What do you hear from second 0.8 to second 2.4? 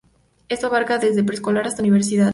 desde preescolar hasta universidad.